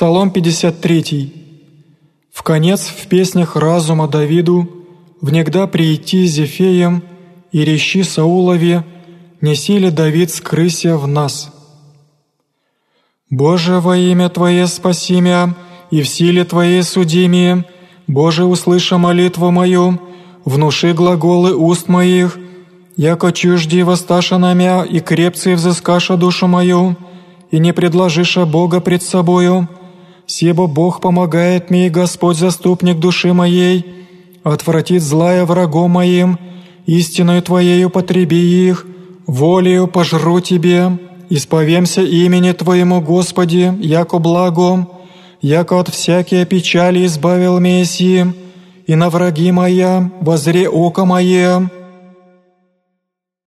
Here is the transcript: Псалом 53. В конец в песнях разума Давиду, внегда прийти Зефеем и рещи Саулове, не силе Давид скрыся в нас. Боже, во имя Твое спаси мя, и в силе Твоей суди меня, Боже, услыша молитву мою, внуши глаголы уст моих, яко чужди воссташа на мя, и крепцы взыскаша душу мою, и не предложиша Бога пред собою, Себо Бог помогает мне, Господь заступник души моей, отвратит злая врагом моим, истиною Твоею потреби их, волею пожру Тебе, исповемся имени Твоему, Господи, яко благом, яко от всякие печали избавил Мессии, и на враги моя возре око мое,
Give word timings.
Псалом 0.00 0.30
53. 0.30 1.34
В 2.32 2.42
конец 2.42 2.86
в 2.86 3.06
песнях 3.06 3.54
разума 3.54 4.08
Давиду, 4.08 4.66
внегда 5.20 5.66
прийти 5.66 6.24
Зефеем 6.24 7.02
и 7.52 7.66
рещи 7.66 8.00
Саулове, 8.00 8.82
не 9.42 9.54
силе 9.54 9.90
Давид 9.90 10.30
скрыся 10.30 10.96
в 10.96 11.06
нас. 11.06 11.52
Боже, 13.28 13.78
во 13.80 13.94
имя 13.94 14.30
Твое 14.30 14.66
спаси 14.68 15.20
мя, 15.20 15.54
и 15.90 16.00
в 16.00 16.08
силе 16.08 16.46
Твоей 16.46 16.82
суди 16.82 17.28
меня, 17.28 17.66
Боже, 18.06 18.46
услыша 18.46 18.96
молитву 18.96 19.50
мою, 19.50 20.00
внуши 20.46 20.94
глаголы 20.94 21.54
уст 21.54 21.88
моих, 21.88 22.38
яко 22.96 23.32
чужди 23.32 23.82
воссташа 23.82 24.38
на 24.38 24.54
мя, 24.54 24.82
и 24.82 25.00
крепцы 25.00 25.54
взыскаша 25.54 26.16
душу 26.16 26.46
мою, 26.46 26.96
и 27.50 27.58
не 27.58 27.74
предложиша 27.74 28.46
Бога 28.46 28.80
пред 28.80 29.02
собою, 29.02 29.68
Себо 30.30 30.68
Бог 30.68 31.00
помогает 31.00 31.70
мне, 31.70 31.90
Господь 31.90 32.36
заступник 32.36 33.00
души 33.00 33.32
моей, 33.32 33.84
отвратит 34.44 35.02
злая 35.02 35.44
врагом 35.44 35.90
моим, 35.90 36.38
истиною 36.86 37.42
Твоею 37.42 37.90
потреби 37.90 38.36
их, 38.36 38.86
волею 39.26 39.88
пожру 39.88 40.38
Тебе, 40.38 40.96
исповемся 41.30 42.02
имени 42.02 42.52
Твоему, 42.52 43.00
Господи, 43.00 43.74
яко 43.80 44.20
благом, 44.20 44.88
яко 45.42 45.80
от 45.80 45.88
всякие 45.88 46.46
печали 46.46 47.06
избавил 47.06 47.58
Мессии, 47.58 48.32
и 48.86 48.94
на 48.94 49.10
враги 49.10 49.50
моя 49.50 50.12
возре 50.20 50.68
око 50.68 51.04
мое, 51.04 51.68